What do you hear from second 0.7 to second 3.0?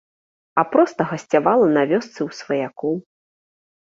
проста гасцявала на вёсцы ў сваякоў.